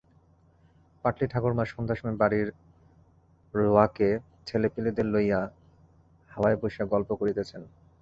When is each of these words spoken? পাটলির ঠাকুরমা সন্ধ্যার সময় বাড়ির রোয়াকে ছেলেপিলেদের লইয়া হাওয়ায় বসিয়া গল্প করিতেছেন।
পাটলির 1.05 1.31
ঠাকুরমা 1.33 1.63
সন্ধ্যার 1.65 1.99
সময় 1.99 2.17
বাড়ির 2.17 2.49
রোয়াকে 3.53 4.09
ছেলেপিলেদের 4.47 5.07
লইয়া 5.13 5.39
হাওয়ায় 6.31 6.57
বসিয়া 6.61 6.85
গল্প 6.93 7.09
করিতেছেন। 7.15 7.61